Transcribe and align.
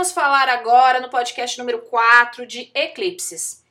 vamos 0.00 0.12
falar 0.12 0.48
agora 0.48 0.98
no 0.98 1.10
podcast 1.10 1.58
número 1.58 1.80
4 1.80 2.46
de 2.46 2.70
eclipses. 2.74 3.62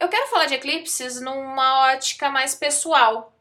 Eu 0.00 0.08
quero 0.08 0.26
falar 0.28 0.46
de 0.46 0.54
eclipses 0.54 1.20
numa 1.20 1.90
ótica 1.92 2.30
mais 2.30 2.54
pessoal. 2.54 3.34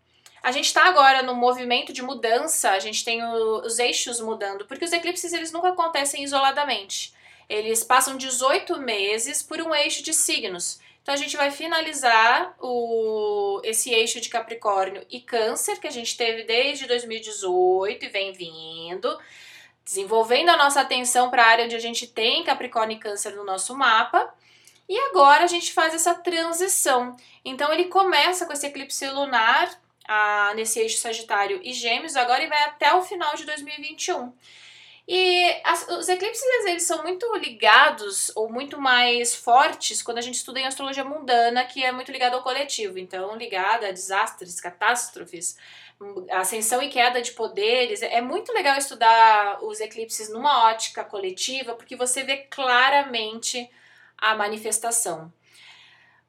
A 0.43 0.51
gente 0.51 0.65
está 0.65 0.89
agora 0.89 1.23
no 1.23 1.33
movimento 1.33 1.93
de 1.93 2.01
mudança, 2.01 2.71
a 2.71 2.79
gente 2.79 3.05
tem 3.05 3.23
os 3.23 3.79
eixos 3.79 4.19
mudando, 4.19 4.65
porque 4.65 4.83
os 4.83 4.91
eclipses 4.91 5.31
eles 5.31 5.53
nunca 5.53 5.69
acontecem 5.69 6.21
isoladamente. 6.21 7.13
Eles 7.47 7.81
passam 7.81 8.17
18 8.17 8.77
meses 8.77 9.41
por 9.41 9.61
um 9.61 9.73
eixo 9.73 10.03
de 10.03 10.13
signos. 10.13 10.81
Então 11.01 11.13
a 11.13 11.17
gente 11.17 11.37
vai 11.37 11.49
finalizar 11.49 12.57
o, 12.59 13.61
esse 13.63 13.93
eixo 13.93 14.19
de 14.19 14.27
Capricórnio 14.27 15.01
e 15.09 15.21
Câncer 15.21 15.79
que 15.79 15.87
a 15.87 15.91
gente 15.91 16.17
teve 16.17 16.43
desde 16.43 16.87
2018 16.87 18.03
e 18.03 18.09
vem 18.09 18.33
vindo, 18.33 19.17
desenvolvendo 19.87 20.49
a 20.49 20.57
nossa 20.57 20.81
atenção 20.81 21.29
para 21.29 21.43
a 21.43 21.47
área 21.47 21.63
onde 21.63 21.75
a 21.75 21.79
gente 21.79 22.05
tem 22.07 22.43
Capricórnio 22.43 22.97
e 22.97 22.99
Câncer 22.99 23.33
no 23.37 23.45
nosso 23.45 23.73
mapa. 23.73 24.33
E 24.87 24.97
agora 25.09 25.45
a 25.45 25.47
gente 25.47 25.71
faz 25.71 25.93
essa 25.93 26.13
transição. 26.13 27.15
Então 27.43 27.71
ele 27.71 27.85
começa 27.85 28.45
com 28.45 28.51
esse 28.51 28.67
eclipse 28.67 29.07
lunar 29.07 29.69
nesse 30.55 30.79
eixo 30.79 30.97
Sagitário 30.97 31.61
e 31.63 31.71
Gêmeos 31.71 32.17
agora 32.17 32.43
e 32.43 32.47
vai 32.47 32.63
até 32.63 32.93
o 32.93 33.01
final 33.01 33.33
de 33.35 33.45
2021. 33.45 34.33
E 35.07 35.61
as, 35.63 35.87
os 35.87 36.09
eclipses 36.09 36.43
eles 36.65 36.83
são 36.83 37.01
muito 37.01 37.33
ligados 37.37 38.29
ou 38.35 38.51
muito 38.51 38.79
mais 38.79 39.33
fortes 39.33 40.03
quando 40.03 40.17
a 40.17 40.21
gente 40.21 40.35
estuda 40.35 40.59
em 40.59 40.67
astrologia 40.67 41.03
mundana, 41.03 41.63
que 41.63 41.81
é 41.81 41.93
muito 41.93 42.11
ligado 42.11 42.33
ao 42.33 42.43
coletivo. 42.43 42.99
Então, 42.99 43.35
ligada 43.37 43.87
a 43.87 43.91
desastres, 43.91 44.59
catástrofes, 44.59 45.57
ascensão 46.29 46.81
e 46.81 46.89
queda 46.89 47.21
de 47.21 47.31
poderes. 47.31 48.01
É 48.01 48.19
muito 48.19 48.51
legal 48.51 48.77
estudar 48.77 49.63
os 49.63 49.79
eclipses 49.79 50.29
numa 50.29 50.65
ótica 50.65 51.05
coletiva, 51.05 51.73
porque 51.73 51.95
você 51.95 52.23
vê 52.23 52.37
claramente 52.37 53.69
a 54.17 54.35
manifestação. 54.35 55.31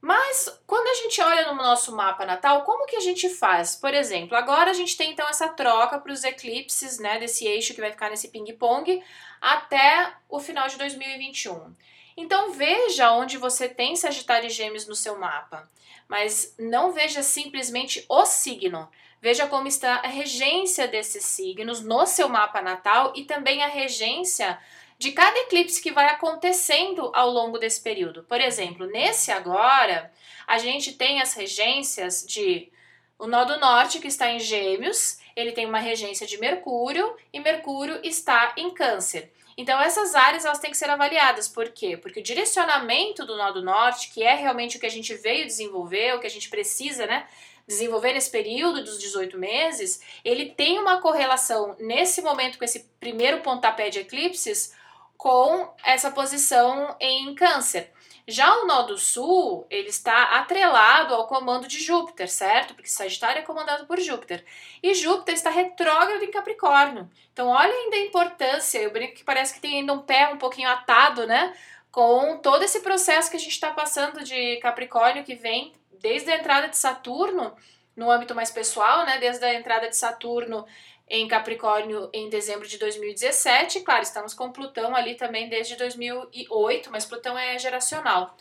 Mas 0.01 0.49
quando 0.67 0.87
a 0.87 0.95
gente 1.03 1.21
olha 1.21 1.49
no 1.49 1.55
nosso 1.55 1.95
mapa 1.95 2.25
natal, 2.25 2.63
como 2.63 2.87
que 2.87 2.97
a 2.97 3.01
gente 3.01 3.29
faz? 3.29 3.75
Por 3.75 3.93
exemplo, 3.93 4.37
agora 4.37 4.71
a 4.71 4.75
gente 4.75 4.97
tem 4.97 5.11
então 5.11 5.29
essa 5.29 5.49
troca 5.49 5.99
para 5.99 6.13
os 6.13 6.23
eclipses, 6.23 6.99
né, 6.99 7.19
desse 7.19 7.47
eixo 7.47 7.75
que 7.75 7.81
vai 7.81 7.91
ficar 7.91 8.09
nesse 8.09 8.29
ping-pong 8.29 9.03
até 9.41 10.13
o 10.29 10.39
final 10.39 10.69
de 10.69 10.79
2021. 10.79 11.75
Então 12.17 12.53
veja 12.53 13.13
onde 13.13 13.37
você 13.39 13.69
tem 13.69 13.97
Sagitário 13.97 14.47
e 14.47 14.51
Gêmeos 14.51 14.87
no 14.87 14.95
seu 14.95 15.19
mapa, 15.19 15.69
mas 16.09 16.55
não 16.59 16.93
veja 16.93 17.23
simplesmente 17.23 18.05
o 18.09 18.25
signo. 18.25 18.89
Veja 19.21 19.49
como 19.49 19.67
está 19.67 19.97
a 19.97 20.07
regência 20.07 20.87
desses 20.87 21.25
signos 21.25 21.81
no 21.81 22.07
seu 22.07 22.29
mapa 22.29 22.63
natal 22.63 23.13
e 23.17 23.25
também 23.25 23.65
a 23.65 23.69
regência 23.69 24.59
de 24.99 25.13
cada 25.13 25.39
eclipse 25.41 25.81
que 25.81 25.93
vai 25.93 26.07
acontecendo 26.07 27.11
ao 27.15 27.31
longo 27.31 27.57
desse 27.57 27.81
período. 27.81 28.25
Por 28.25 28.41
exemplo, 28.41 28.87
nesse 28.87 29.31
agora, 29.31 30.13
a 30.47 30.59
gente 30.59 30.93
tem 30.93 31.23
as 31.23 31.35
regências 31.35 32.27
de 32.27 32.71
o 33.19 33.27
nó 33.27 33.45
do 33.45 33.59
norte, 33.59 33.99
que 33.99 34.07
está 34.07 34.31
em 34.31 34.39
Gêmeos, 34.39 35.19
ele 35.35 35.53
tem 35.53 35.67
uma 35.67 35.81
regência 35.81 36.27
de 36.27 36.39
Mercúrio 36.39 37.17
e 37.33 37.41
Mercúrio 37.41 38.01
está 38.05 38.55
em 38.57 38.71
Câncer. 38.71 39.33
Então 39.57 39.81
essas 39.81 40.15
áreas 40.15 40.45
elas 40.45 40.61
têm 40.61 40.71
que 40.71 40.77
ser 40.77 40.89
avaliadas. 40.89 41.49
Por 41.49 41.71
quê? 41.71 41.97
Porque 41.97 42.21
o 42.21 42.23
direcionamento 42.23 43.27
do 43.27 43.37
nó 43.37 43.51
do 43.51 43.63
norte, 43.63 44.11
que 44.11 44.23
é 44.23 44.35
realmente 44.35 44.77
o 44.77 44.81
que 44.81 44.87
a 44.87 44.91
gente 44.91 45.13
veio 45.15 45.47
desenvolver, 45.47 46.15
o 46.15 46.21
que 46.21 46.29
a 46.29 46.31
gente 46.31 46.49
precisa, 46.49 47.07
né, 47.07 47.27
desenvolver 47.67 48.13
nesse 48.13 48.31
período 48.31 48.85
dos 48.85 49.01
18 49.01 49.37
meses, 49.37 50.01
ele 50.25 50.47
tem 50.47 50.79
uma 50.79 51.01
correlação 51.01 51.75
nesse 51.81 52.23
momento 52.23 52.57
com 52.57 52.65
esse 52.65 52.89
primeiro 53.01 53.41
pontapé 53.41 53.91
de 53.91 53.99
eclipses 53.99 54.73
com 55.19 55.75
essa 55.85 56.13
posição 56.13 56.97
em 57.01 57.35
Câncer. 57.35 57.93
Já 58.27 58.55
o 58.59 58.67
nó 58.67 58.83
do 58.83 58.97
Sul, 58.97 59.67
ele 59.69 59.89
está 59.89 60.37
atrelado 60.39 61.15
ao 61.15 61.27
comando 61.27 61.67
de 61.67 61.83
Júpiter, 61.83 62.31
certo? 62.31 62.75
Porque 62.75 62.89
Sagitário 62.89 63.41
é 63.41 63.45
comandado 63.45 63.87
por 63.87 63.99
Júpiter. 63.99 64.45
E 64.83 64.95
Júpiter 64.95 65.35
está 65.35 65.51
retrógrado 65.51 66.23
em 66.23 66.31
Capricórnio. 66.31 67.11
Então, 67.33 67.49
olha 67.49 67.73
ainda 67.73 67.97
a 67.97 68.01
importância. 68.01 68.79
Eu 68.79 68.93
brinco 68.93 69.15
que 69.15 69.25
parece 69.25 69.55
que 69.55 69.61
tem 69.61 69.81
ainda 69.81 69.95
um 69.95 70.03
pé 70.03 70.29
um 70.29 70.39
pouquinho 70.39 70.69
atado, 70.69 71.27
né? 71.27 71.57
Com 71.91 72.37
todo 72.37 72.63
esse 72.63 72.81
processo 72.81 73.31
que 73.31 73.37
a 73.39 73.41
gente 73.41 73.53
está 73.53 73.71
passando 73.71 74.23
de 74.23 74.59
Capricórnio, 74.59 75.25
que 75.25 75.35
vem 75.35 75.73
desde 75.99 76.31
a 76.31 76.37
entrada 76.37 76.69
de 76.69 76.77
Saturno, 76.77 77.57
no 77.97 78.11
âmbito 78.11 78.35
mais 78.35 78.51
pessoal, 78.51 79.07
né? 79.07 79.19
Desde 79.19 79.45
a 79.45 79.55
entrada 79.55 79.89
de 79.89 79.97
Saturno 79.97 80.67
em 81.11 81.27
Capricórnio 81.29 82.11
em 82.13 82.29
dezembro 82.29 82.67
de 82.67 82.79
2017. 82.79 83.81
Claro, 83.81 84.03
estamos 84.03 84.35
com 84.35 84.53
Plutão 84.53 84.95
ali 84.95 85.15
também 85.15 85.49
desde 85.49 85.77
2008, 85.77 86.91
mas 86.91 87.05
Plutão 87.05 87.39
é 87.39 87.59
geracional. 87.59 88.37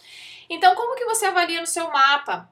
Então, 0.49 0.75
como 0.75 0.95
que 0.95 1.05
você 1.05 1.25
avalia 1.25 1.61
no 1.61 1.67
seu 1.67 1.89
mapa? 1.89 2.49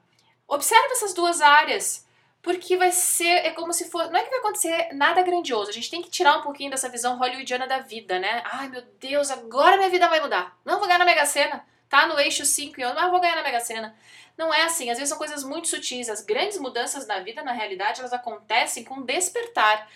Observe 0.48 0.92
essas 0.92 1.14
duas 1.14 1.40
áreas, 1.40 2.06
porque 2.42 2.76
vai 2.76 2.92
ser, 2.92 3.46
é 3.46 3.50
como 3.50 3.72
se 3.72 3.90
for, 3.90 4.10
não 4.10 4.20
é 4.20 4.22
que 4.22 4.30
vai 4.30 4.38
acontecer 4.38 4.92
nada 4.92 5.22
grandioso, 5.22 5.70
a 5.70 5.72
gente 5.72 5.90
tem 5.90 6.02
que 6.02 6.10
tirar 6.10 6.38
um 6.38 6.42
pouquinho 6.42 6.70
dessa 6.70 6.88
visão 6.88 7.18
hollywoodiana 7.18 7.66
da 7.66 7.80
vida, 7.80 8.18
né? 8.18 8.42
Ai, 8.44 8.68
meu 8.68 8.82
Deus, 9.00 9.30
agora 9.30 9.76
minha 9.76 9.90
vida 9.90 10.08
vai 10.08 10.20
mudar. 10.20 10.56
Não 10.64 10.78
vou 10.78 10.86
ganhar 10.86 10.98
na 10.98 11.04
Mega 11.04 11.26
Sena, 11.26 11.66
tá 11.96 12.06
no 12.06 12.18
eixo 12.20 12.44
5 12.44 12.78
e 12.78 12.84
11, 12.84 12.94
mas 12.94 13.10
vou 13.10 13.20
ganhar 13.20 13.36
na 13.36 13.42
Mega 13.42 13.60
Sena. 13.60 13.96
Não 14.36 14.52
é 14.52 14.62
assim, 14.62 14.90
às 14.90 14.98
vezes 14.98 15.08
são 15.08 15.16
coisas 15.16 15.42
muito 15.42 15.68
sutis. 15.68 16.10
As 16.10 16.22
grandes 16.22 16.58
mudanças 16.58 17.06
na 17.06 17.20
vida, 17.20 17.42
na 17.42 17.52
realidade, 17.52 18.00
elas 18.00 18.12
acontecem 18.12 18.84
com 18.84 19.00
despertar. 19.00 19.88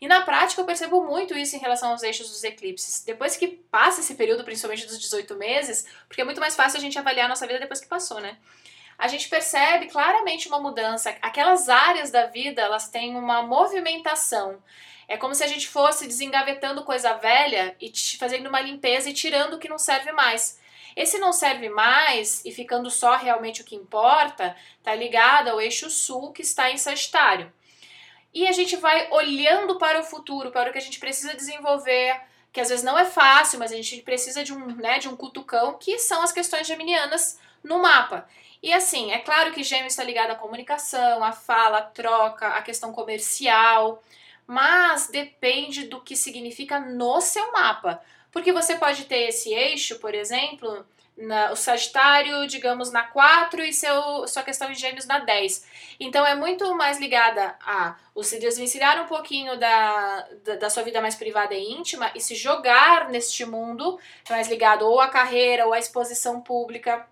E 0.00 0.08
na 0.08 0.22
prática 0.22 0.60
eu 0.60 0.66
percebo 0.66 1.04
muito 1.04 1.38
isso 1.38 1.54
em 1.54 1.60
relação 1.60 1.92
aos 1.92 2.02
eixos 2.02 2.28
dos 2.28 2.42
eclipses. 2.42 3.04
Depois 3.04 3.36
que 3.36 3.46
passa 3.46 4.00
esse 4.00 4.16
período, 4.16 4.42
principalmente 4.42 4.84
dos 4.84 4.98
18 4.98 5.36
meses, 5.36 5.86
porque 6.08 6.20
é 6.20 6.24
muito 6.24 6.40
mais 6.40 6.56
fácil 6.56 6.78
a 6.78 6.80
gente 6.80 6.98
avaliar 6.98 7.26
a 7.26 7.28
nossa 7.28 7.46
vida 7.46 7.60
depois 7.60 7.80
que 7.80 7.86
passou, 7.86 8.20
né? 8.20 8.36
A 8.98 9.06
gente 9.06 9.28
percebe 9.28 9.86
claramente 9.86 10.48
uma 10.48 10.58
mudança. 10.58 11.16
Aquelas 11.22 11.68
áreas 11.68 12.10
da 12.10 12.26
vida, 12.26 12.62
elas 12.62 12.88
têm 12.88 13.16
uma 13.16 13.42
movimentação. 13.42 14.60
É 15.06 15.16
como 15.16 15.34
se 15.34 15.44
a 15.44 15.46
gente 15.46 15.68
fosse 15.68 16.06
desengavetando 16.06 16.84
coisa 16.84 17.12
velha 17.14 17.76
e 17.80 17.92
fazendo 18.18 18.48
uma 18.48 18.60
limpeza 18.60 19.08
e 19.08 19.12
tirando 19.12 19.54
o 19.54 19.58
que 19.58 19.68
não 19.68 19.78
serve 19.78 20.10
mais. 20.10 20.58
Esse 20.96 21.18
não 21.18 21.32
serve 21.32 21.68
mais 21.68 22.44
e 22.44 22.52
ficando 22.52 22.90
só 22.90 23.16
realmente 23.16 23.62
o 23.62 23.64
que 23.64 23.74
importa, 23.74 24.56
tá 24.82 24.94
ligado 24.94 25.48
ao 25.48 25.60
eixo 25.60 25.90
sul 25.90 26.32
que 26.32 26.42
está 26.42 26.70
em 26.70 26.76
Sagitário. 26.76 27.52
E 28.32 28.46
a 28.48 28.52
gente 28.52 28.76
vai 28.76 29.08
olhando 29.10 29.78
para 29.78 30.00
o 30.00 30.04
futuro, 30.04 30.50
para 30.50 30.70
o 30.70 30.72
que 30.72 30.78
a 30.78 30.82
gente 30.82 30.98
precisa 30.98 31.34
desenvolver, 31.34 32.20
que 32.52 32.60
às 32.60 32.68
vezes 32.68 32.84
não 32.84 32.98
é 32.98 33.04
fácil, 33.04 33.58
mas 33.58 33.72
a 33.72 33.76
gente 33.76 34.02
precisa 34.02 34.44
de 34.44 34.52
um, 34.52 34.66
né, 34.76 34.98
de 34.98 35.08
um 35.08 35.16
cutucão, 35.16 35.74
que 35.78 35.98
são 35.98 36.22
as 36.22 36.32
questões 36.32 36.66
geminianas 36.66 37.38
no 37.62 37.80
mapa. 37.80 38.28
E 38.62 38.72
assim, 38.72 39.12
é 39.12 39.18
claro 39.18 39.52
que 39.52 39.62
Gêmeos 39.62 39.92
está 39.92 40.02
ligado 40.02 40.30
à 40.30 40.34
comunicação, 40.34 41.22
à 41.22 41.32
fala, 41.32 41.78
à 41.78 41.82
troca, 41.82 42.48
à 42.48 42.62
questão 42.62 42.92
comercial, 42.92 44.02
mas 44.46 45.08
depende 45.08 45.86
do 45.86 46.00
que 46.00 46.16
significa 46.16 46.80
no 46.80 47.20
seu 47.20 47.52
mapa. 47.52 48.02
Porque 48.34 48.52
você 48.52 48.74
pode 48.74 49.04
ter 49.04 49.28
esse 49.28 49.54
eixo, 49.54 50.00
por 50.00 50.12
exemplo, 50.12 50.84
na, 51.16 51.52
o 51.52 51.56
Sagitário, 51.56 52.48
digamos, 52.48 52.90
na 52.90 53.04
4 53.04 53.62
e 53.62 53.72
seu, 53.72 54.26
sua 54.26 54.42
questão 54.42 54.72
em 54.72 54.74
Gêmeos 54.74 55.06
na 55.06 55.20
10. 55.20 55.64
Então 56.00 56.26
é 56.26 56.34
muito 56.34 56.74
mais 56.74 56.98
ligada 56.98 57.54
a 57.64 57.94
se 58.22 58.40
desvencilhar 58.40 59.00
um 59.00 59.06
pouquinho 59.06 59.56
da, 59.56 60.28
da, 60.42 60.56
da, 60.56 60.68
sua 60.68 60.82
vida 60.82 61.00
mais 61.00 61.14
privada 61.14 61.54
e 61.54 61.72
íntima 61.72 62.10
e 62.12 62.20
se 62.20 62.34
jogar 62.34 63.08
neste 63.08 63.46
mundo, 63.46 64.00
mais 64.28 64.48
ligado 64.48 64.82
ou 64.82 65.00
à 65.00 65.06
carreira 65.06 65.64
ou 65.66 65.72
à 65.72 65.78
exposição 65.78 66.40
pública. 66.40 67.06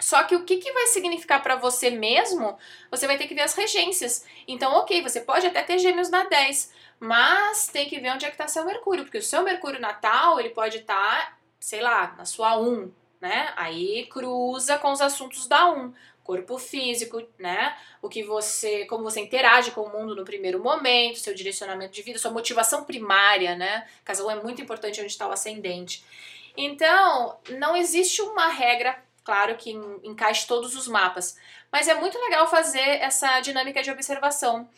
Só 0.00 0.22
que 0.24 0.34
o 0.34 0.44
que, 0.44 0.58
que 0.58 0.72
vai 0.72 0.86
significar 0.86 1.42
para 1.42 1.56
você 1.56 1.90
mesmo, 1.90 2.56
você 2.90 3.06
vai 3.06 3.16
ter 3.16 3.26
que 3.26 3.34
ver 3.34 3.42
as 3.42 3.54
regências. 3.54 4.24
Então, 4.46 4.72
ok, 4.74 5.02
você 5.02 5.20
pode 5.20 5.46
até 5.46 5.62
ter 5.62 5.78
gêmeos 5.78 6.10
na 6.10 6.24
10, 6.24 6.72
mas 7.00 7.68
tem 7.68 7.88
que 7.88 7.98
ver 7.98 8.10
onde 8.10 8.24
é 8.24 8.28
que 8.28 8.34
está 8.34 8.48
seu 8.48 8.64
Mercúrio, 8.64 9.04
porque 9.04 9.18
o 9.18 9.22
seu 9.22 9.42
Mercúrio 9.42 9.80
natal, 9.80 10.38
ele 10.38 10.50
pode 10.50 10.78
estar, 10.78 11.26
tá, 11.26 11.38
sei 11.58 11.80
lá, 11.80 12.14
na 12.16 12.24
sua 12.24 12.58
1, 12.58 12.92
né? 13.20 13.52
Aí 13.56 14.06
cruza 14.06 14.78
com 14.78 14.92
os 14.92 15.00
assuntos 15.00 15.46
da 15.46 15.70
1, 15.70 15.92
corpo 16.22 16.58
físico, 16.58 17.22
né? 17.38 17.76
O 18.02 18.08
que 18.08 18.22
você, 18.22 18.84
como 18.86 19.04
você 19.04 19.20
interage 19.20 19.70
com 19.70 19.82
o 19.82 19.92
mundo 19.92 20.14
no 20.14 20.24
primeiro 20.24 20.62
momento, 20.62 21.18
seu 21.18 21.34
direcionamento 21.34 21.92
de 21.92 22.02
vida, 22.02 22.18
sua 22.18 22.32
motivação 22.32 22.84
primária, 22.84 23.54
né? 23.54 23.86
Casa 24.04 24.24
1 24.24 24.30
é 24.30 24.42
muito 24.42 24.60
importante 24.60 25.00
onde 25.00 25.10
está 25.10 25.28
o 25.28 25.32
ascendente. 25.32 26.04
Então, 26.56 27.38
não 27.50 27.76
existe 27.76 28.22
uma 28.22 28.48
regra 28.48 28.98
claro 29.26 29.56
que 29.56 29.72
encaixe 30.04 30.46
todos 30.46 30.76
os 30.76 30.86
mapas, 30.86 31.36
mas 31.70 31.88
é 31.88 31.94
muito 31.94 32.16
legal 32.16 32.46
fazer 32.46 33.02
essa 33.02 33.40
dinâmica 33.40 33.82
de 33.82 33.90
observação. 33.90 34.70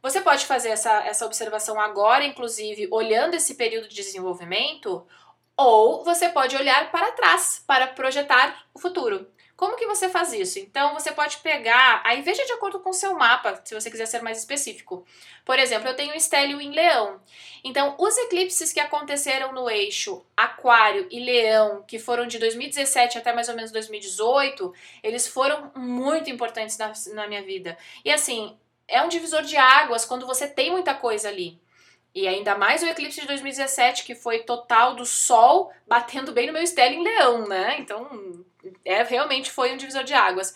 Você 0.00 0.22
pode 0.22 0.46
fazer 0.46 0.70
essa, 0.70 0.90
essa 1.04 1.26
observação 1.26 1.78
agora, 1.78 2.24
inclusive, 2.24 2.88
olhando 2.90 3.34
esse 3.34 3.54
período 3.54 3.88
de 3.88 3.94
desenvolvimento, 3.94 5.06
ou 5.54 6.02
você 6.02 6.30
pode 6.30 6.56
olhar 6.56 6.90
para 6.90 7.12
trás 7.12 7.62
para 7.66 7.86
projetar 7.86 8.64
o 8.72 8.80
futuro. 8.80 9.28
Como 9.62 9.76
que 9.76 9.86
você 9.86 10.08
faz 10.08 10.32
isso? 10.32 10.58
Então 10.58 10.92
você 10.92 11.12
pode 11.12 11.36
pegar, 11.36 12.02
aí 12.04 12.20
veja 12.20 12.44
de 12.44 12.50
acordo 12.50 12.80
com 12.80 12.90
o 12.90 12.92
seu 12.92 13.16
mapa, 13.16 13.60
se 13.64 13.72
você 13.72 13.92
quiser 13.92 14.06
ser 14.06 14.20
mais 14.20 14.38
específico. 14.38 15.06
Por 15.44 15.56
exemplo, 15.56 15.86
eu 15.86 15.94
tenho 15.94 16.16
estélio 16.16 16.60
em 16.60 16.72
Leão. 16.72 17.20
Então, 17.62 17.94
os 17.96 18.18
eclipses 18.18 18.72
que 18.72 18.80
aconteceram 18.80 19.52
no 19.52 19.70
eixo 19.70 20.26
Aquário 20.36 21.06
e 21.12 21.20
Leão, 21.20 21.84
que 21.86 22.00
foram 22.00 22.26
de 22.26 22.40
2017 22.40 23.18
até 23.18 23.32
mais 23.32 23.48
ou 23.48 23.54
menos 23.54 23.70
2018, 23.70 24.74
eles 25.00 25.28
foram 25.28 25.70
muito 25.76 26.28
importantes 26.28 26.76
na, 26.76 26.92
na 27.14 27.28
minha 27.28 27.42
vida. 27.44 27.78
E 28.04 28.10
assim, 28.10 28.58
é 28.88 29.00
um 29.00 29.08
divisor 29.08 29.42
de 29.42 29.56
águas 29.56 30.04
quando 30.04 30.26
você 30.26 30.48
tem 30.48 30.72
muita 30.72 30.92
coisa 30.92 31.28
ali. 31.28 31.61
E 32.14 32.28
ainda 32.28 32.56
mais 32.56 32.82
o 32.82 32.86
eclipse 32.86 33.20
de 33.20 33.26
2017, 33.26 34.04
que 34.04 34.14
foi 34.14 34.40
total 34.40 34.94
do 34.94 35.06
Sol 35.06 35.72
batendo 35.86 36.32
bem 36.32 36.46
no 36.46 36.52
meu 36.52 36.62
estélio 36.62 36.98
em 36.98 37.02
Leão, 37.02 37.48
né? 37.48 37.76
Então, 37.78 38.44
é, 38.84 39.02
realmente 39.02 39.50
foi 39.50 39.72
um 39.72 39.76
divisor 39.76 40.04
de 40.04 40.12
águas. 40.12 40.54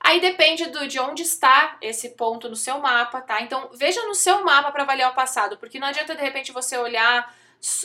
Aí 0.00 0.20
depende 0.20 0.66
do, 0.66 0.86
de 0.86 0.98
onde 0.98 1.22
está 1.22 1.76
esse 1.82 2.10
ponto 2.10 2.48
no 2.48 2.56
seu 2.56 2.78
mapa, 2.78 3.20
tá? 3.20 3.42
Então, 3.42 3.70
veja 3.74 4.02
no 4.06 4.14
seu 4.14 4.44
mapa 4.44 4.70
para 4.70 4.84
avaliar 4.84 5.10
o 5.10 5.14
passado, 5.14 5.58
porque 5.58 5.78
não 5.78 5.88
adianta 5.88 6.14
de 6.14 6.22
repente 6.22 6.52
você 6.52 6.78
olhar 6.78 7.34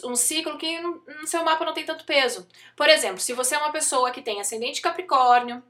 um 0.04 0.16
ciclo 0.16 0.58
que 0.58 0.80
no 0.80 1.26
seu 1.26 1.44
mapa 1.44 1.66
não 1.66 1.74
tem 1.74 1.86
tanto 1.86 2.06
peso. 2.06 2.48
Por 2.76 2.88
exemplo, 2.90 3.20
se 3.20 3.34
você 3.34 3.56
é 3.56 3.58
uma 3.58 3.72
pessoa 3.72 4.12
que 4.12 4.22
tem 4.22 4.40
ascendente 4.40 4.82
Capricórnio, 4.82 5.64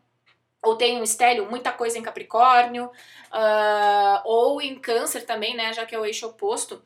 ou 0.61 0.75
tem 0.75 0.99
um 0.99 1.03
estélio, 1.03 1.49
muita 1.49 1.71
coisa 1.71 1.97
em 1.97 2.03
Capricórnio, 2.03 2.85
uh, 2.85 4.21
ou 4.25 4.61
em 4.61 4.77
Câncer 4.77 5.25
também, 5.25 5.55
né? 5.55 5.73
Já 5.73 5.85
que 5.85 5.95
é 5.95 5.99
o 5.99 6.05
eixo 6.05 6.27
oposto 6.27 6.81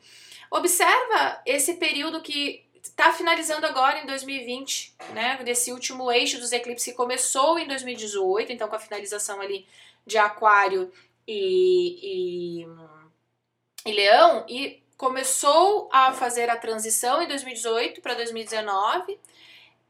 Observa 0.50 1.40
esse 1.44 1.74
período 1.74 2.20
que 2.20 2.64
está 2.82 3.12
finalizando 3.12 3.66
agora 3.66 3.98
em 3.98 4.06
2020, 4.06 4.94
né? 5.12 5.38
Desse 5.44 5.72
último 5.72 6.10
eixo 6.10 6.38
dos 6.38 6.52
eclipses 6.52 6.86
que 6.86 6.96
começou 6.96 7.58
em 7.58 7.66
2018, 7.66 8.52
então 8.52 8.68
com 8.68 8.76
a 8.76 8.80
finalização 8.80 9.40
ali 9.40 9.66
de 10.06 10.16
Aquário 10.18 10.92
e, 11.26 12.62
e, 12.64 13.90
e 13.90 13.92
Leão, 13.92 14.46
e 14.48 14.82
começou 14.96 15.88
a 15.92 16.12
fazer 16.12 16.48
a 16.48 16.56
transição 16.56 17.20
em 17.20 17.26
2018 17.26 18.00
para 18.00 18.14
2019 18.14 19.18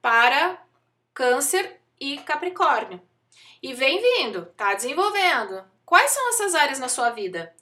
para 0.01 0.63
Câncer 1.13 1.79
e 2.01 2.17
Capricórnio. 2.19 3.01
E 3.63 3.75
vem 3.75 4.01
vindo, 4.01 4.47
tá 4.57 4.75
desenvolvendo. 4.75 5.65
Quais 5.85 6.11
são 6.11 6.29
essas 6.31 6.55
áreas 6.55 6.79
na 6.79 6.89
sua 6.89 7.11
vida? 7.11 7.55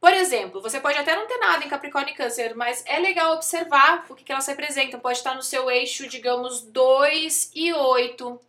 Por 0.00 0.14
exemplo, 0.14 0.62
você 0.62 0.80
pode 0.80 0.96
até 0.96 1.14
não 1.14 1.26
ter 1.26 1.36
nada 1.36 1.62
em 1.62 1.68
Capricórnio 1.68 2.12
e 2.12 2.16
Câncer, 2.16 2.56
mas 2.56 2.82
é 2.86 2.98
legal 2.98 3.34
observar 3.34 4.06
o 4.08 4.14
que, 4.14 4.24
que 4.24 4.32
elas 4.32 4.46
representam. 4.46 4.98
Pode 4.98 5.18
estar 5.18 5.34
no 5.34 5.42
seu 5.42 5.70
eixo, 5.70 6.08
digamos, 6.08 6.62
2 6.62 7.50
e 7.54 7.72
8. 7.72 8.40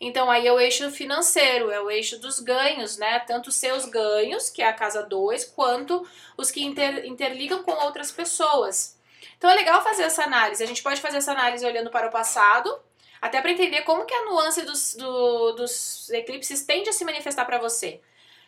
Então, 0.00 0.30
aí 0.30 0.46
é 0.46 0.52
o 0.52 0.60
eixo 0.60 0.90
financeiro, 0.90 1.70
é 1.70 1.80
o 1.80 1.90
eixo 1.90 2.20
dos 2.20 2.38
ganhos, 2.38 2.98
né? 2.98 3.18
Tanto 3.20 3.50
seus 3.50 3.86
ganhos, 3.86 4.50
que 4.50 4.62
é 4.62 4.68
a 4.68 4.72
casa 4.72 5.02
2, 5.02 5.46
quanto 5.46 6.06
os 6.36 6.50
que 6.50 6.62
inter, 6.62 7.06
interligam 7.06 7.62
com 7.62 7.72
outras 7.72 8.12
pessoas. 8.12 8.96
Então, 9.38 9.48
é 9.48 9.54
legal 9.54 9.82
fazer 9.82 10.02
essa 10.02 10.24
análise. 10.24 10.62
A 10.62 10.66
gente 10.66 10.82
pode 10.82 11.00
fazer 11.00 11.16
essa 11.16 11.32
análise 11.32 11.64
olhando 11.64 11.90
para 11.90 12.08
o 12.08 12.12
passado, 12.12 12.78
até 13.20 13.40
para 13.40 13.50
entender 13.50 13.82
como 13.82 14.04
que 14.04 14.14
a 14.14 14.24
nuance 14.24 14.62
dos, 14.62 14.94
do, 14.94 15.52
dos 15.52 16.10
eclipses 16.10 16.64
tende 16.64 16.88
a 16.88 16.92
se 16.92 17.04
manifestar 17.04 17.44
para 17.44 17.58
você. 17.58 18.00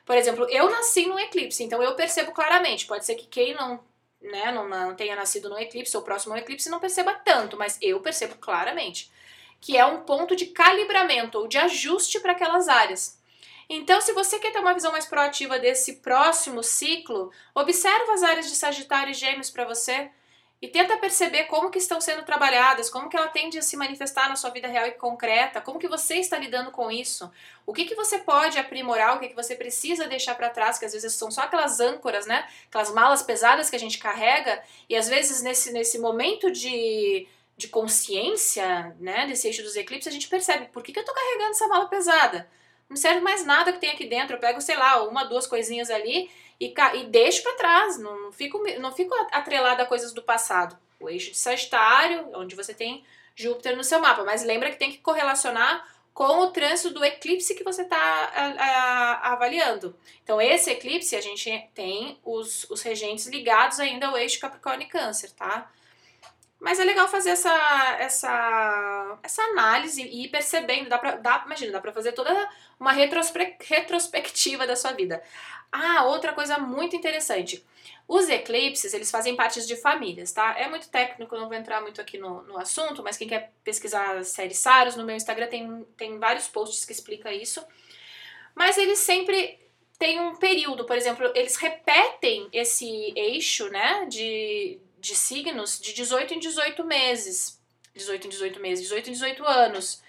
Por 0.05 0.17
exemplo, 0.17 0.47
eu 0.51 0.71
nasci 0.71 1.07
num 1.07 1.19
eclipse, 1.19 1.63
então 1.63 1.83
eu 1.83 1.95
percebo 1.95 2.33
claramente. 2.33 2.87
Pode 2.87 3.05
ser 3.05 3.15
que 3.15 3.27
quem 3.27 3.55
não, 3.55 3.81
né, 4.21 4.51
não, 4.53 4.69
não 4.69 4.95
tenha 4.95 5.15
nascido 5.15 5.49
num 5.49 5.59
eclipse 5.59 5.97
ou 5.97 6.03
próximo 6.03 6.35
ao 6.35 6.39
eclipse 6.39 6.71
não 6.71 6.81
perceba 6.81 7.15
tanto, 7.15 7.57
mas 7.57 7.79
eu 7.81 8.01
percebo 8.01 8.35
claramente. 8.37 9.11
Que 9.61 9.77
é 9.77 9.85
um 9.85 10.03
ponto 10.03 10.35
de 10.35 10.47
calibramento 10.47 11.39
ou 11.39 11.47
de 11.47 11.59
ajuste 11.59 12.19
para 12.21 12.33
aquelas 12.33 12.67
áreas. 12.69 13.21
Então, 13.69 14.01
se 14.01 14.13
você 14.13 14.39
quer 14.41 14.53
ter 14.53 14.59
uma 14.59 14.75
visão 14.75 14.91
mais 14.91 15.07
proativa 15.07 15.59
desse 15.59 15.97
próximo 15.97 16.61
ciclo, 16.63 17.31
observa 17.55 18.15
as 18.15 18.23
áreas 18.25 18.51
de 18.51 18.57
Sagitário 18.57 19.13
e 19.13 19.15
Gêmeos 19.15 19.49
para 19.49 19.65
você 19.65 20.11
e 20.63 20.69
tenta 20.69 20.99
perceber 20.99 21.45
como 21.45 21.71
que 21.71 21.79
estão 21.79 22.01
sendo 22.01 22.23
trabalhadas, 22.23 22.91
como 22.91 23.09
que 23.09 23.17
ela 23.17 23.29
tende 23.29 23.59
a 23.59 23.63
se 23.63 23.77
manifestar 23.77 24.29
na 24.29 24.37
sua 24.37 24.51
vida 24.51 24.69
real 24.69 24.87
e 24.87 24.93
concreta, 24.93 25.61
como 25.61 25.79
que 25.79 25.89
você 25.89 26.17
está 26.17 26.39
lidando 26.39 26.71
com 26.71 26.91
isso, 26.91 27.31
o 27.65 27.73
que 27.73 27.87
que 27.87 27.95
você 27.95 28.19
pode 28.19 28.59
aprimorar, 28.59 29.17
o 29.17 29.21
que 29.21 29.29
que 29.29 29.35
você 29.35 29.57
precisa 29.57 30.07
deixar 30.07 30.35
para 30.35 30.51
trás, 30.51 30.79
que 30.79 30.85
às 30.85 30.93
vezes 30.93 31.15
são 31.15 31.31
só 31.31 31.43
aquelas 31.43 31.81
âncoras, 31.81 32.27
né, 32.27 32.47
aquelas 32.69 32.93
malas 32.93 33.23
pesadas 33.23 33.71
que 33.71 33.77
a 33.77 33.81
gente 33.81 33.99
carrega, 33.99 34.63
e 34.89 34.95
às 34.95 35.09
vezes 35.09 35.41
nesse, 35.41 35.73
nesse 35.73 35.99
momento 35.99 36.51
de, 36.51 37.27
de 37.57 37.69
consciência, 37.69 38.95
né, 39.01 39.27
desse 39.27 39.47
eixo 39.47 39.63
dos 39.63 39.77
eclipses, 39.77 40.09
a 40.09 40.13
gente 40.13 40.29
percebe, 40.29 40.67
por 40.67 40.83
que 40.83 40.93
que 40.93 40.99
eu 40.99 41.05
tô 41.05 41.15
carregando 41.15 41.53
essa 41.53 41.69
mala 41.69 41.89
pesada? 41.89 42.47
Não 42.91 42.97
serve 42.97 43.21
mais 43.21 43.47
nada 43.47 43.73
que 43.73 43.79
tem 43.79 43.91
aqui 43.91 44.05
dentro, 44.05 44.35
eu 44.35 44.41
pego, 44.41 44.61
sei 44.61 44.77
lá, 44.77 45.05
uma, 45.05 45.23
duas 45.25 45.47
coisinhas 45.47 45.91
ali 45.91 46.29
e, 46.59 46.75
e 46.95 47.05
deixo 47.05 47.43
para 47.45 47.55
trás, 47.55 47.99
não, 47.99 48.25
não, 48.25 48.33
fico, 48.33 48.61
não 48.81 48.93
fico 48.93 49.15
atrelada 49.31 49.85
a 49.85 49.87
coisas 49.87 50.13
do 50.13 50.21
passado. 50.21 50.77
O 50.99 51.09
eixo 51.09 51.31
de 51.31 51.39
Sagitário, 51.39 52.29
onde 52.35 52.57
você 52.57 52.75
tem 52.75 53.05
Júpiter 53.37 53.77
no 53.77 53.85
seu 53.85 54.01
mapa, 54.01 54.25
mas 54.25 54.43
lembra 54.43 54.71
que 54.71 54.77
tem 54.77 54.91
que 54.91 54.99
correlacionar 54.99 55.89
com 56.13 56.41
o 56.41 56.51
trânsito 56.51 56.93
do 56.93 57.05
eclipse 57.05 57.55
que 57.55 57.65
você 57.65 57.83
está 57.83 59.21
avaliando. 59.23 59.97
Então, 60.23 60.41
esse 60.41 60.71
eclipse, 60.71 61.15
a 61.15 61.21
gente 61.21 61.51
tem 61.73 62.19
os, 62.25 62.69
os 62.69 62.83
regentes 62.83 63.27
ligados 63.29 63.79
ainda 63.79 64.09
ao 64.09 64.19
eixo 64.19 64.41
Capricórnio 64.41 64.87
e 64.87 64.91
Câncer, 64.91 65.31
tá? 65.31 65.71
Mas 66.61 66.79
é 66.79 66.85
legal 66.85 67.09
fazer 67.09 67.31
essa, 67.31 67.51
essa, 67.99 69.19
essa 69.23 69.43
análise 69.43 70.03
e 70.03 70.25
ir 70.25 70.29
percebendo. 70.29 70.91
Dá 70.91 70.99
pra, 70.99 71.17
dá, 71.17 71.43
imagina, 71.47 71.73
dá 71.73 71.81
pra 71.81 71.93
fazer 71.93 72.13
toda 72.13 72.49
uma 72.79 72.93
retrospe 72.93 73.57
retrospectiva 73.61 74.67
da 74.67 74.77
sua 74.77 74.93
vida. 74.93 75.23
Ah, 75.73 76.05
outra 76.05 76.35
coisa 76.35 76.59
muito 76.59 76.95
interessante. 76.95 77.65
Os 78.07 78.29
eclipses, 78.29 78.93
eles 78.93 79.11
fazem 79.11 79.37
parte 79.37 79.65
de 79.65 79.77
famílias, 79.77 80.33
tá? 80.33 80.55
É 80.59 80.69
muito 80.69 80.91
técnico, 80.91 81.37
não 81.37 81.49
vou 81.49 81.57
entrar 81.57 81.81
muito 81.81 82.01
aqui 82.01 82.19
no, 82.19 82.43
no 82.43 82.59
assunto, 82.59 83.03
mas 83.03 83.17
quem 83.17 83.29
quer 83.29 83.53
pesquisar 83.65 84.17
a 84.17 84.25
série 84.25 84.55
Saros, 84.55 84.97
no 84.97 85.05
meu 85.05 85.15
Instagram 85.17 85.47
tem, 85.47 85.87
tem 85.97 86.19
vários 86.19 86.49
posts 86.49 86.85
que 86.85 86.93
explicam 86.93 87.33
isso. 87.33 87.65
Mas 88.55 88.77
eles 88.77 88.99
sempre 88.99 89.59
têm 89.99 90.21
um 90.21 90.35
período, 90.37 90.85
por 90.85 90.97
exemplo, 90.97 91.31
eles 91.35 91.57
repetem 91.57 92.49
esse 92.53 93.13
eixo, 93.15 93.69
né, 93.69 94.07
de, 94.07 94.81
de 95.01 95.17
signos 95.17 95.81
de 95.81 95.93
18 95.93 96.35
em 96.35 96.39
18 96.39 96.85
meses. 96.85 97.61
18 97.95 98.27
em 98.27 98.31
18 98.31 98.61
meses, 98.61 98.85
18 98.85 99.11
em 99.11 99.13
18 99.13 99.45
anos. 99.45 100.03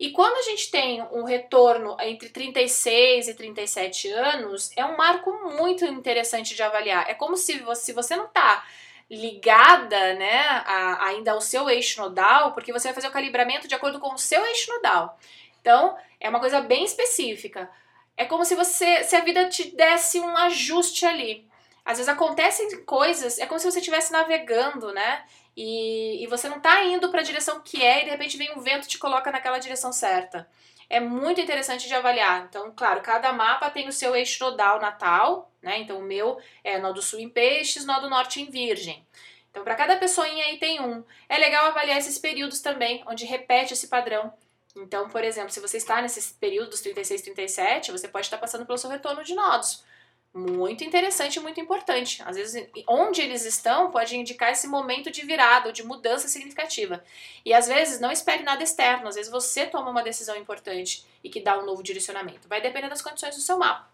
E 0.00 0.12
quando 0.12 0.36
a 0.38 0.42
gente 0.42 0.70
tem 0.70 1.02
um 1.12 1.24
retorno 1.24 1.94
entre 2.00 2.30
36 2.30 3.28
e 3.28 3.34
37 3.34 4.08
anos, 4.08 4.70
é 4.74 4.84
um 4.84 4.96
marco 4.96 5.30
muito 5.54 5.84
interessante 5.84 6.54
de 6.54 6.62
avaliar. 6.62 7.08
É 7.08 7.12
como 7.12 7.36
se 7.36 7.58
você, 7.58 7.82
se 7.82 7.92
você 7.92 8.16
não 8.16 8.24
está 8.24 8.66
ligada 9.10 10.14
né, 10.14 10.40
a, 10.64 11.06
ainda 11.08 11.32
ao 11.32 11.40
seu 11.40 11.68
eixo 11.68 12.00
nodal, 12.00 12.54
porque 12.54 12.72
você 12.72 12.88
vai 12.88 12.94
fazer 12.94 13.08
o 13.08 13.12
calibramento 13.12 13.68
de 13.68 13.74
acordo 13.74 14.00
com 14.00 14.14
o 14.14 14.18
seu 14.18 14.42
eixo 14.46 14.72
nodal. 14.72 15.18
Então, 15.60 15.94
é 16.18 16.30
uma 16.30 16.40
coisa 16.40 16.62
bem 16.62 16.82
específica. 16.82 17.70
É 18.16 18.24
como 18.24 18.44
se 18.44 18.54
você, 18.54 19.04
se 19.04 19.14
a 19.16 19.20
vida 19.20 19.50
te 19.50 19.76
desse 19.76 20.18
um 20.18 20.34
ajuste 20.36 21.04
ali. 21.04 21.49
Às 21.84 21.98
vezes 21.98 22.08
acontecem 22.08 22.84
coisas, 22.84 23.38
é 23.38 23.46
como 23.46 23.58
se 23.58 23.70
você 23.70 23.78
estivesse 23.78 24.12
navegando, 24.12 24.92
né? 24.92 25.24
E, 25.56 26.22
e 26.22 26.26
você 26.26 26.48
não 26.48 26.58
está 26.58 26.84
indo 26.84 27.10
para 27.10 27.20
a 27.20 27.24
direção 27.24 27.60
que 27.60 27.82
é 27.82 28.02
e 28.02 28.04
de 28.04 28.10
repente 28.10 28.36
vem 28.36 28.52
um 28.56 28.60
vento 28.60 28.86
te 28.86 28.98
coloca 28.98 29.30
naquela 29.30 29.58
direção 29.58 29.92
certa. 29.92 30.48
É 30.88 31.00
muito 31.00 31.40
interessante 31.40 31.86
de 31.86 31.94
avaliar. 31.94 32.46
Então, 32.48 32.72
claro, 32.74 33.00
cada 33.00 33.32
mapa 33.32 33.70
tem 33.70 33.88
o 33.88 33.92
seu 33.92 34.14
eixo 34.14 34.42
nodal 34.44 34.80
natal, 34.80 35.50
né? 35.62 35.78
Então, 35.78 35.98
o 35.98 36.02
meu 36.02 36.38
é 36.64 36.78
nó 36.78 36.92
do 36.92 37.02
sul 37.02 37.20
em 37.20 37.28
peixes, 37.28 37.84
nó 37.84 38.00
do 38.00 38.10
norte 38.10 38.40
em 38.40 38.50
virgem. 38.50 39.06
Então, 39.50 39.64
para 39.64 39.74
cada 39.74 39.96
pessoinha 39.96 40.44
aí 40.46 40.58
tem 40.58 40.80
um. 40.80 41.04
É 41.28 41.38
legal 41.38 41.66
avaliar 41.66 41.98
esses 41.98 42.18
períodos 42.18 42.60
também, 42.60 43.02
onde 43.06 43.24
repete 43.24 43.72
esse 43.72 43.88
padrão. 43.88 44.32
Então, 44.76 45.08
por 45.08 45.24
exemplo, 45.24 45.50
se 45.50 45.60
você 45.60 45.76
está 45.76 46.00
nesse 46.00 46.34
período 46.34 46.70
dos 46.70 46.80
36, 46.80 47.22
37, 47.22 47.92
você 47.92 48.08
pode 48.08 48.26
estar 48.26 48.38
passando 48.38 48.66
pelo 48.66 48.78
seu 48.78 48.90
retorno 48.90 49.24
de 49.24 49.34
nodos 49.34 49.84
muito 50.32 50.84
interessante 50.84 51.36
e 51.36 51.40
muito 51.40 51.60
importante. 51.60 52.22
Às 52.24 52.36
vezes, 52.36 52.68
onde 52.88 53.20
eles 53.20 53.44
estão 53.44 53.90
pode 53.90 54.16
indicar 54.16 54.52
esse 54.52 54.66
momento 54.66 55.10
de 55.10 55.24
virada 55.24 55.68
ou 55.68 55.72
de 55.72 55.82
mudança 55.82 56.28
significativa. 56.28 57.02
E 57.44 57.52
às 57.52 57.66
vezes, 57.66 58.00
não 58.00 58.12
espere 58.12 58.42
nada 58.42 58.62
externo, 58.62 59.08
às 59.08 59.16
vezes 59.16 59.30
você 59.30 59.66
toma 59.66 59.90
uma 59.90 60.02
decisão 60.02 60.36
importante 60.36 61.04
e 61.22 61.28
que 61.28 61.40
dá 61.40 61.58
um 61.58 61.66
novo 61.66 61.82
direcionamento. 61.82 62.48
Vai 62.48 62.60
depender 62.60 62.88
das 62.88 63.02
condições 63.02 63.34
do 63.34 63.42
seu 63.42 63.58
mapa, 63.58 63.88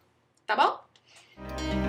tá 0.47 0.55
bom? 0.55 1.86